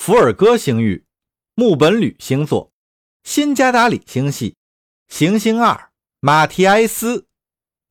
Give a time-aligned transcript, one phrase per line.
[0.00, 1.04] 伏尔哥星域，
[1.54, 2.72] 木本吕星座，
[3.22, 4.56] 新加达里星系，
[5.08, 7.26] 行星二马提埃斯，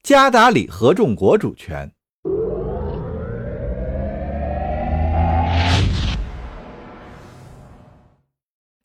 [0.01, 1.91] 加达里合众国主权。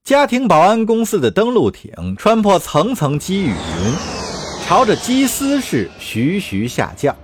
[0.04, 7.16] 家庭保安公司的登陆艇穿破层层积雨云，朝着基斯市徐徐下降。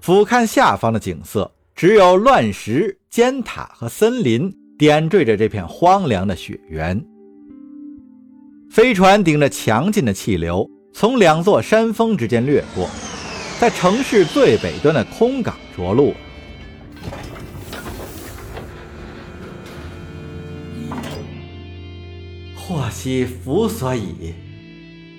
[0.00, 7.02] 俯瞰下方的景色，只有乱石、尖塔和森林点缀着这片荒凉的雪原。
[8.70, 12.88] 飞船顶着强劲的气流，从两座山峰之间掠过，
[13.58, 16.12] 在城市最北端的空港着陆。
[22.54, 24.34] 祸兮福所倚。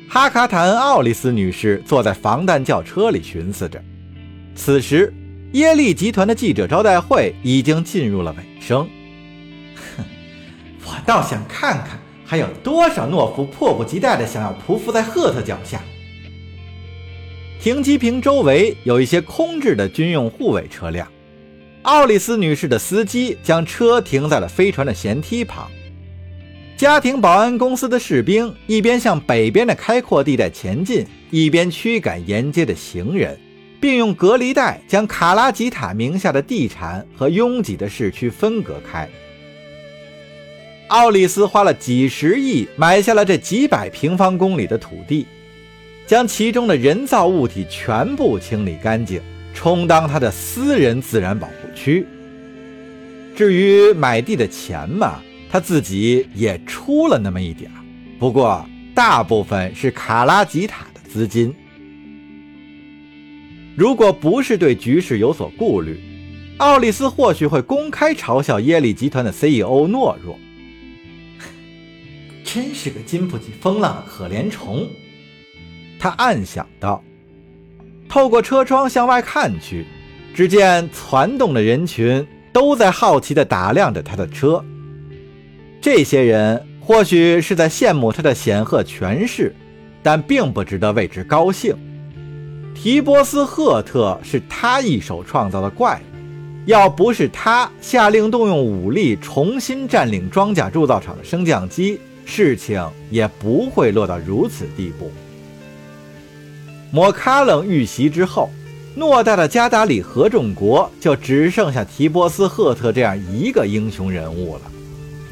[0.08, 3.82] 哈卡坦·奥利斯女士坐在防弹轿车里寻思着。
[4.54, 5.12] 此时，
[5.54, 8.88] 耶利集团的记者招待会已经进入了尾声。
[9.98, 10.04] 哼，
[10.86, 15.82] 我倒想看看还有多少懦夫迫不及待的想要匍匐在赫特脚下。
[17.60, 21.08] 停机坪周围有一些空置的军用护卫车辆。
[21.84, 25.70] 奥利斯女士的司机将车停在了飞船的舷梯旁。
[26.76, 33.40] 家庭保安公司的士兵一边向北边的开阔地带前进，一边驱赶沿街的行人，
[33.82, 39.10] 并用隔离带将卡拉吉塔名下的地产和拥挤的市区分隔开。
[40.88, 45.26] 奥利斯花了几十亿买下了这几百平方公里的土地，
[46.06, 49.22] 将其中的人造物体全部清理干净，
[49.54, 52.06] 充当他的私人自然保护区。
[53.36, 55.22] 至于买地的钱嘛？
[55.50, 57.72] 他自己也出了那么一点，
[58.20, 61.54] 不过大部分是卡拉吉塔的资金。
[63.76, 66.00] 如果不是对局势有所顾虑，
[66.58, 70.38] 奥利斯或许会公开嘲笑耶利集团的 CEO 懦弱。
[72.58, 74.88] 真是个经不起风浪的可怜虫，
[76.00, 77.04] 他暗想到。
[78.10, 79.86] 透过车窗向外看去，
[80.34, 84.66] 只见攒动的人群都在好奇地打量着他的车。
[85.80, 89.56] 这些人或许是在羡慕他的显赫权势，
[90.02, 91.76] 但并不值得为之高兴。
[92.74, 105.12] 提波斯·赫特是他一手创造的怪物，要不是他下令动用武力重新占领装甲铸造厂的升降机，事情也不会落到如此地步。
[106.92, 108.50] 摩卡冷遇袭之后，
[108.98, 114.62] 偌大的加达里合众国就只剩下提波斯·赫特这样一个英雄人物了。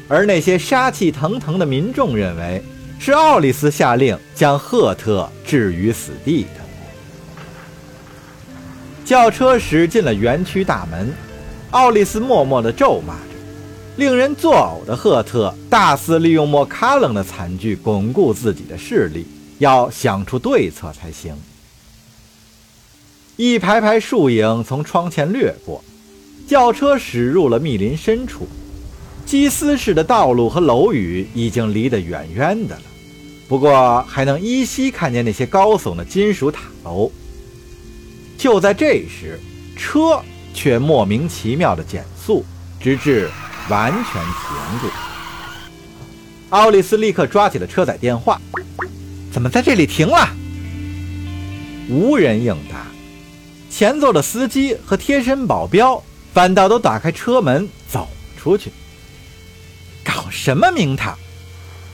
[0.08, 2.62] 而那些杀气腾腾的民众认为，
[2.98, 6.64] 是奥利斯下令将赫特置于死地的。
[9.04, 11.12] 轿车驶进了园区大门，
[11.72, 13.14] 奥利斯默默地咒骂。
[13.96, 19.26] 令人作呕的赫特大肆利用莫卡冷的惨剧巩固自己的势力，
[19.58, 21.34] 要想出对策才行。
[23.36, 25.82] 一排排树影从窗前掠过，
[26.46, 28.46] 轿车驶入了密林深处。
[29.24, 32.82] 基斯市的道路和楼宇已经离得远远的了，
[33.48, 37.10] 不过还能依稀看见那些高耸的金属塔楼。
[38.38, 39.40] 就在这时，
[39.76, 40.22] 车
[40.54, 42.44] 却莫名其妙地减速，
[42.78, 43.28] 直至
[43.68, 44.90] 完全停住。
[46.50, 48.40] 奥利斯立刻抓起了车载电话
[49.32, 50.28] ：“怎么在这里停了？”
[51.90, 52.86] 无人应答。
[53.70, 58.72] 前座的司机和贴身保镖反倒都打开车门走出去。
[60.04, 61.16] 搞什么名堂？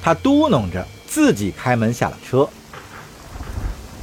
[0.03, 2.49] 他嘟哝着，自己开门下了车。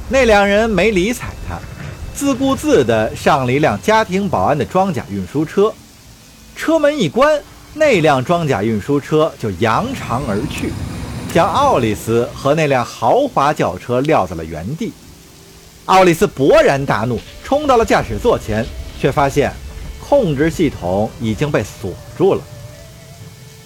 [0.08, 1.58] 那两人没理睬他，
[2.14, 5.72] 自顾自地上了一辆家庭保安的装甲运输车。
[6.56, 7.40] 车门一关，
[7.72, 10.72] 那辆装甲运输车就扬长而去，
[11.32, 14.92] 将奥利斯和那辆豪华轿车撂在了原地。
[15.84, 18.66] 奥利斯勃然大怒，冲到了驾驶座前，
[19.00, 19.52] 却发现
[20.00, 22.42] 控制系统已经被锁住了。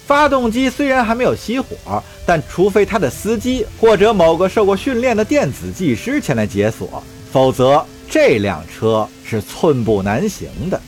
[0.05, 7.01] 发动机虽然还没有熄火，但除非他的司机或者某个受过训练的电子技师前来解锁，
[7.31, 10.79] 否则这辆车是寸步难行的。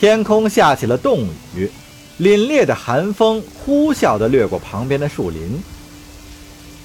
[0.00, 1.70] 天空下起了冻雨，
[2.18, 5.62] 凛冽的寒风呼啸地掠过旁边的树林。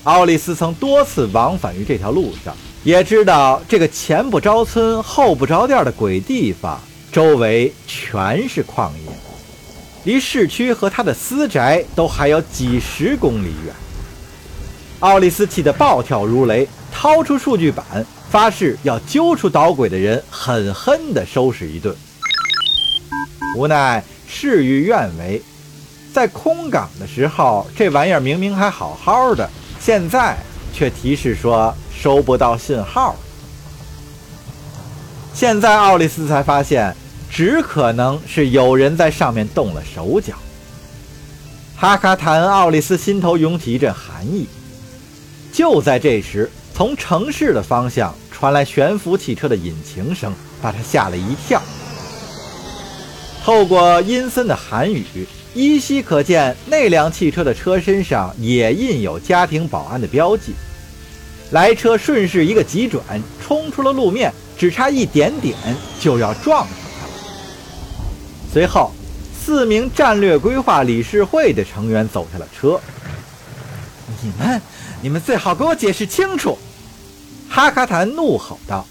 [0.03, 2.53] 奥利斯曾多次往返于这条路上，
[2.83, 6.77] 也知道这个前不着村后不着店的鬼地方
[7.09, 9.13] 周围全是旷野。
[10.03, 13.73] 离市区和他的私宅都还有几十公里远。
[14.99, 21.95] 奥利斯气得暴跳如雷，掏出数据板，发誓要揪出捣鬼的人，狠狠地收拾一顿。
[23.55, 25.41] 无奈事与愿违。
[26.13, 29.49] 在空港的时候，这玩意儿明明还好好的，
[29.79, 30.37] 现在
[30.73, 33.15] 却提示说收不到信号。
[35.33, 36.95] 现在奥利斯才发现，
[37.29, 40.35] 只可能是有人在上面动了手脚。
[41.75, 44.47] 哈卡坦奥利斯心头涌起一阵寒意。
[45.51, 51.61] 就在这时，从城市的方向传来悬浮汽车的引擎声，把他吓了一跳。
[53.45, 55.05] 透过阴森的寒雨，
[55.53, 60.55] 依稀可见那辆汽车的车身上也印有家庭保安的标记。
[61.51, 63.03] 来车顺势一个急转，
[63.39, 64.33] 冲出了路面。
[64.57, 65.55] 只差一点点
[65.99, 67.13] 就要撞上他了。
[68.51, 68.91] 随后，
[69.39, 72.79] 四名战略规划理事会的成员走下了车。
[74.23, 74.61] 你们，
[75.03, 76.57] 你们最好给我解释清楚！
[77.47, 78.87] 哈卡坦怒吼道。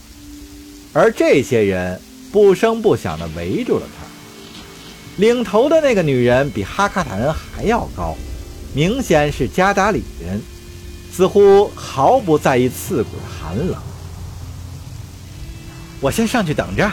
[0.93, 2.01] 而这些人
[2.31, 4.04] 不声不响地围住了他。
[5.17, 8.17] 领头的那个女人比哈卡坦还要高，
[8.75, 10.41] 明显是加达里人，
[11.13, 13.77] 似乎毫不在意刺骨的寒冷。
[16.01, 16.91] 我先上去等着，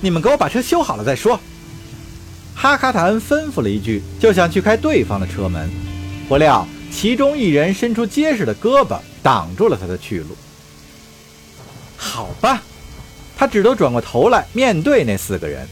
[0.00, 1.38] 你们给我把车修好了再说。
[2.54, 5.68] 哈卡坦吩咐了一句，就想去开对方的车门，
[6.28, 10.28] 不料其中一人伸出结实的胳膊挡住了他的去路。
[11.96, 12.62] 好吧，
[13.36, 15.66] 他只得转过头来面对那四个人：“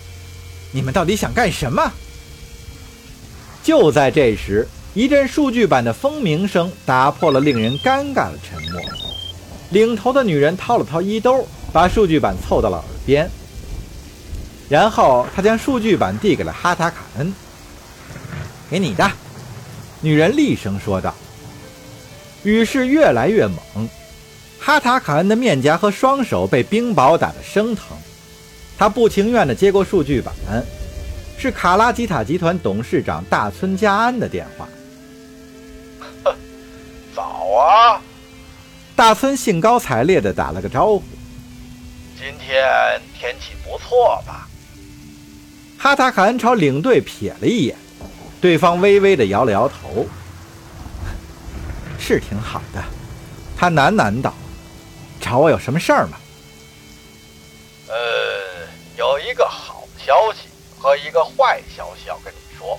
[0.73, 1.93] 你们到底想干什么？”
[3.63, 8.83] 就在这时，一阵数据板的蜂鸣声打破了令人尴尬的沉默。
[9.71, 11.47] 领头的女人掏了掏衣兜。
[11.73, 13.31] 把数据板凑到了耳边，
[14.69, 17.33] 然后她将数据板递给了哈塔卡恩。
[18.69, 19.11] “给你的。”
[20.03, 21.15] 女人厉声说道。
[22.43, 23.89] 雨势越来越猛，
[24.61, 27.97] 哈塔卡恩的面颊和双手被冰雹打得生疼。
[28.79, 30.35] 他不情愿地接过数据板，
[31.39, 34.69] 是卡拉吉塔集团董事长大村加安的电话。
[37.15, 37.23] “早
[37.55, 38.01] 啊！”
[38.97, 41.03] 大村兴高采烈地打了个招呼。
[42.19, 44.49] 今天天气不错吧？
[45.79, 47.77] 哈塔卡恩朝领队瞥了一眼，
[48.41, 50.07] 对方微微地摇了摇头，
[51.99, 52.81] 是挺好的。
[53.57, 54.33] 他喃喃道
[55.21, 56.17] ：“找我有什么事儿吗
[60.83, 62.77] ？”“和一个坏消息要跟你说。”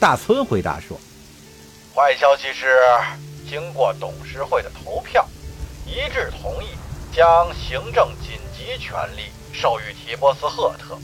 [0.00, 0.98] 大村回答说
[1.94, 2.80] ：“坏消息是，
[3.48, 5.24] 经过董事会的投票，
[5.86, 6.70] 一致同意
[7.14, 10.96] 将行政紧。”急权力授予提波斯赫特，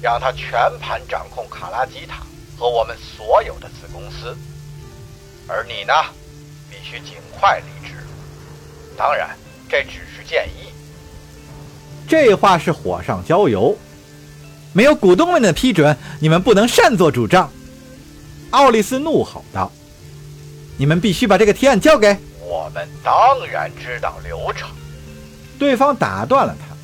[0.00, 2.24] 让他全盘掌控卡拉吉塔
[2.56, 4.36] 和我们所有的子公司。
[5.48, 5.92] 而你呢，
[6.70, 7.94] 必须尽快离职。
[8.96, 9.36] 当然，
[9.68, 10.72] 这只是建议。
[12.06, 13.76] 这话是火上浇油。
[14.72, 17.50] 没有股东们的批准，你们不能擅作主张。
[18.50, 19.70] 奥利斯怒吼道
[20.78, 24.68] ：“你们必须把这个提案交给我们。”当然知道流程。
[25.58, 26.74] 对方打断了他。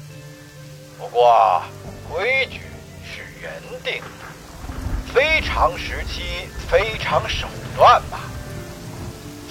[0.98, 1.62] 不过，
[2.10, 2.60] 规矩
[3.04, 3.52] 是人
[3.84, 7.46] 定的，非常时期非常手
[7.76, 8.20] 段吧。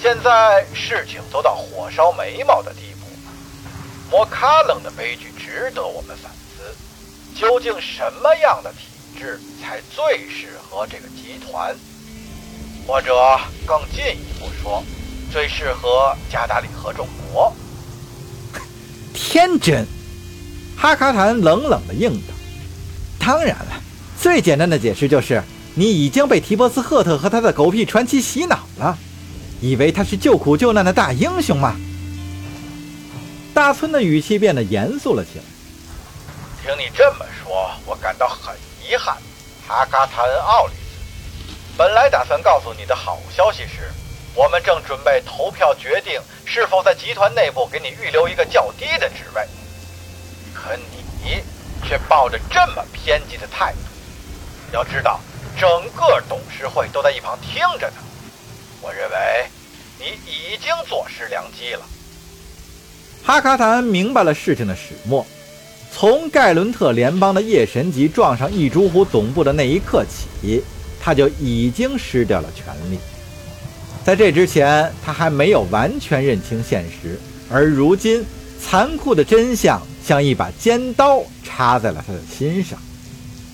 [0.00, 3.32] 现在事情都到火烧眉毛的地步了，
[4.10, 6.45] 摩卡冷的悲剧值得我们反思。
[7.38, 11.76] 究竟什么样的体制才最适合这个集团？
[12.86, 13.14] 或者
[13.66, 14.82] 更进一步说，
[15.30, 17.52] 最适合加达里合众国？
[19.12, 19.86] 天真。
[20.76, 22.34] 哈卡坦冷冷地应道
[23.18, 23.82] ：“当然了，
[24.20, 25.42] 最简单的解释就是
[25.74, 28.96] 你已经被提波斯赫特和他的狗屁传奇洗脑了，
[29.60, 31.76] 以为他是救苦救难的大英雄吗？”
[33.52, 35.44] 大村的语气变得严肃了起来。
[36.66, 39.16] 听你这么说，我感到很遗憾，
[39.68, 41.44] 哈卡坦奥里斯。
[41.78, 43.92] 本来打算告诉你的好消息是，
[44.34, 49.46] 我们正准备投票决定是否在集团内部给你预留一个较低的职位。
[50.52, 50.74] 可
[51.22, 51.40] 你
[51.86, 53.78] 却抱着这么偏激的态度。
[54.72, 55.20] 要知道，
[55.56, 58.02] 整个董事会都在一旁听着呢。
[58.80, 59.46] 我认为
[60.00, 61.86] 你已经坐失良机了。
[63.24, 65.24] 哈卡坦明白了事情的始末。
[65.98, 70.62] 从盖伦特联邦的夜神级撞上异珠湖总部的那一刻起，
[71.00, 72.98] 他就已经失掉了权力。
[74.04, 77.18] 在这之前，他还没有完全认清现实，
[77.50, 78.22] 而如今，
[78.60, 79.80] 残酷的真相。
[80.04, 82.78] 像一把尖刀插在了他的心上，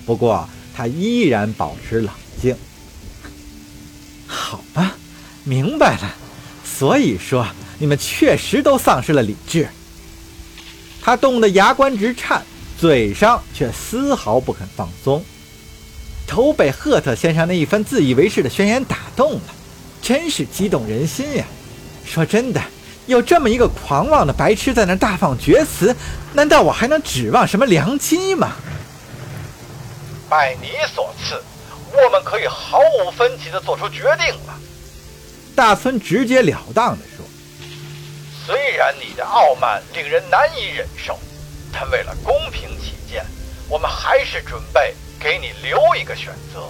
[0.04, 2.56] 不过他依然保持冷静。
[4.26, 4.96] 好吧，
[5.44, 6.12] 明白了。
[6.64, 7.46] 所以说，
[7.78, 9.68] 你们确实都丧失了理智。
[11.02, 12.42] 他冻得牙关直颤，
[12.78, 15.22] 嘴上却丝毫不肯放松。
[16.26, 19.40] 都被赫特先生那一番自以为是的宣言打动了，
[20.00, 21.44] 真是激动人心呀！
[22.06, 22.62] 说真的，
[23.06, 25.94] 有这么一个狂妄的白痴在那大放厥词，
[26.32, 28.52] 难道我还能指望什么良机吗？
[30.28, 31.42] 拜你所赐，
[31.92, 34.54] 我们可以毫无分歧地做出决定了。
[35.54, 37.26] 大村直截了当地说
[38.44, 41.18] ：“虽然你的傲慢令人难以忍受，
[41.72, 43.24] 但为了公平起见，
[43.68, 46.68] 我们还是准备给你留一个选择。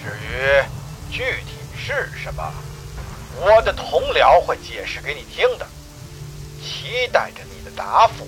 [0.00, 0.62] 至于
[1.10, 2.52] 具体是什么，
[3.40, 5.66] 我的同僚会解释给你听的。
[6.60, 8.26] 期待着你的答复。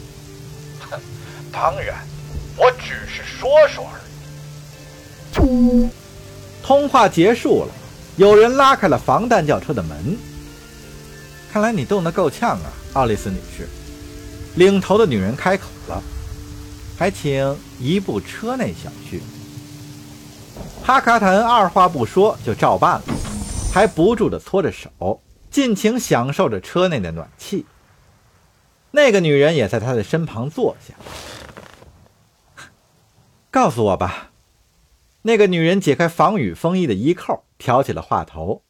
[0.90, 1.00] 哼，
[1.52, 1.96] 当然，
[2.56, 3.98] 我只是说说而
[5.40, 5.88] 已。”
[6.64, 7.72] 通话结束了。
[8.16, 10.16] 有人拉开了防弹轿车的门。
[11.52, 13.68] 看来你冻得够呛啊，奥利斯女士。
[14.56, 16.02] 领头的女人开口了
[16.96, 19.20] ：“还请移步车内小叙。”
[20.82, 23.02] 哈卡坦二话不说就照办了，
[23.72, 27.66] 还不住地搓着手，尽情享受着车内的暖气。
[28.92, 30.94] 那个女人也在他的身旁坐下。
[33.50, 34.30] 告诉我吧。
[35.22, 37.44] 那个女人解开防雨风衣的衣扣。
[37.60, 38.62] 挑起了话头。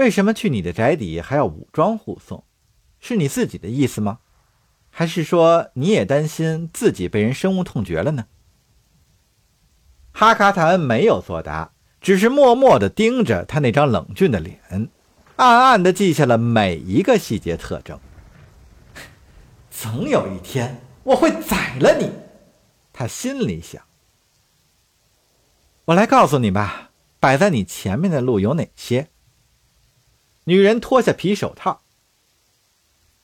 [0.00, 2.42] 为什么去你的宅邸还要武装护送？
[3.00, 4.20] 是你自己的意思吗？
[4.88, 8.24] 还是说你也担心自己被人深恶痛绝了呢？
[10.12, 14.88] 哈卡塔恩没有作答，只是默默地盯着他那张冷峻的脸，
[15.36, 18.00] 暗暗地记下了每一个细节特征。
[19.70, 22.10] 总有一天我会宰了你，
[22.90, 23.82] 他心里想。
[25.84, 26.86] 我来告诉你吧。
[27.20, 29.10] 摆在你前面的路有哪些？
[30.50, 31.82] 女人脱下皮手套，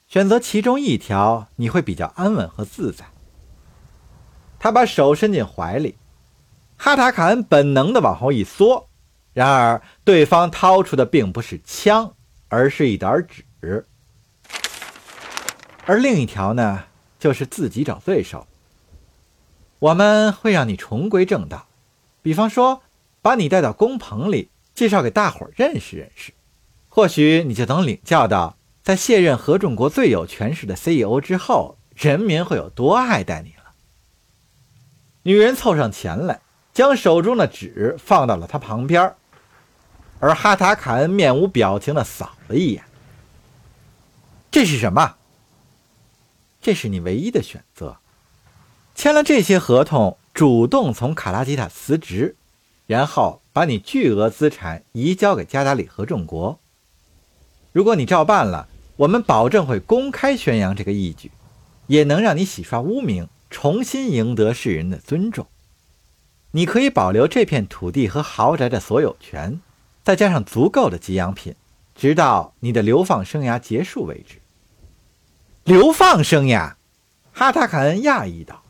[0.07, 3.07] 选择其中一条，你会比较安稳和自在。
[4.61, 5.97] 她把手伸进怀里，
[6.77, 8.89] 哈塔卡恩本能的往后一缩，
[9.33, 12.15] 然而对方掏出的并不是枪，
[12.47, 13.45] 而是一沓纸。
[15.85, 16.85] 而另一条呢，
[17.19, 18.47] 就是自己找罪受。
[19.81, 21.67] 我们会让你重归正道，
[22.23, 22.83] 比方说。
[23.21, 26.33] 把你带到工棚里，介绍给大伙认识认识，
[26.97, 33.75] 或许你就能领教到，在卸任合众国最有权势的 CEO 之后，人民会有多爱戴你了。
[35.23, 36.41] 女人凑上前来，
[36.73, 39.15] 将手中的纸放到了他旁边，
[40.21, 42.83] 而哈塔卡恩面无表情的扫了一眼。
[44.51, 45.17] 这是什么？
[46.63, 47.99] 这是你唯一的选择。
[48.95, 52.37] 签了这些合同，主动从卡拉吉塔辞职。
[52.87, 56.59] 然后把你巨额资产移交给加达里合众国。
[57.77, 61.31] 如果你照办了，我们保证会公开宣扬这个义举，
[61.89, 65.47] 也能让你洗刷污名，重新赢得世人的尊重。
[66.53, 69.61] 你可以保留这片土地和豪宅的所有权，
[70.03, 71.55] 再加上足够的给养品，
[71.95, 74.37] 直到你的流放生涯结束为止。
[75.65, 76.77] 流放生涯，
[77.35, 78.63] 哈塔卡恩讶异道：“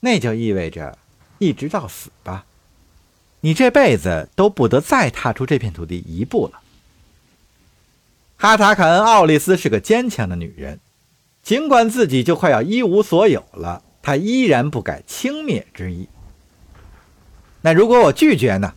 [0.00, 0.98] 那就意味着
[1.38, 2.44] 一直到死吧。”
[3.40, 6.60] 你这辈子都不得再踏出这片土地一步了。
[8.40, 10.78] 哈塔卡恩·奥利斯是个坚强的女人，
[11.42, 16.08] 尽管自己就快要一无所有了，她依然不改轻蔑之意。
[17.62, 18.74] 那如果我拒绝呢？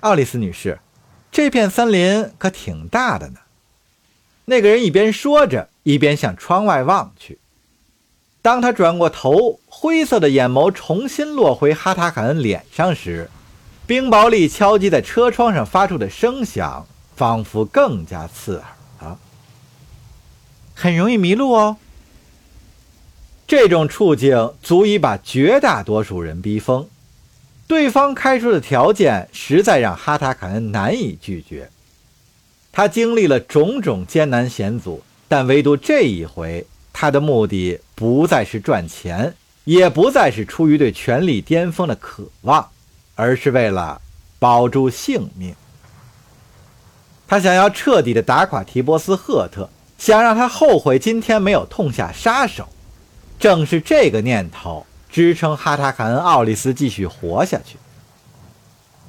[0.00, 0.78] 奥利斯女士，
[1.30, 3.40] 这片森林可挺大的呢。
[4.46, 7.38] 那个人一边说着，一边向窗外望去。
[8.40, 13.28] 当他转过头，灰色的眼眸重新落回哈塔卡恩脸上时，
[13.86, 18.64] 冰雹力敲击在车窗上发出的声响，仿佛更加刺耳
[19.00, 19.18] 了。
[20.74, 21.78] 很容易迷路哦。
[23.46, 26.86] 这种处境足以把绝大多数人逼疯。
[27.66, 31.68] 对方开出的条件实在让哈塔卡恩难以拒绝。
[32.70, 36.66] 他经历了种种艰难险阻，但唯独这一回。
[36.92, 42.70] 他的目的不再是赚钱，也不再是出于对权力巅峰的渴望，
[43.14, 44.00] 而是为了
[44.38, 45.54] 保住性命。
[47.28, 49.68] 他想要彻底的打垮提波斯·赫特，
[49.98, 52.68] 想让他后悔今天没有痛下杀手。
[53.38, 57.76] 正是这个念头支撑哈塔卡恩·奥利斯继续活下去。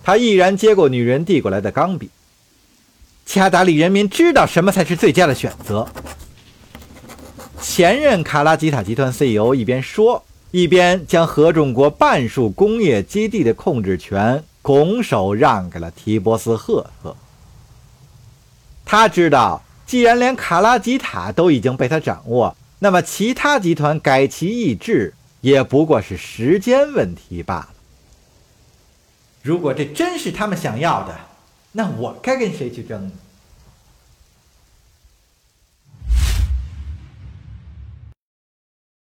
[0.04, 2.10] 他毅然接过女人递过来的钢笔。
[3.26, 5.86] 加达里人民知道什么才是最佳的选择。
[7.62, 17.16] 前任卡拉吉塔集团 CEO 一边说，一边将合众国半数工业基地的控制权拱手让给了提波斯·赫特。
[18.88, 27.70] 他知道，既然连卡拉吉塔都已经被他掌握，那么其他集团改其意志也不过是时间问题罢了。
[29.44, 31.14] 如果这真是他们想要的，
[31.74, 33.12] 那我该跟谁去争呢？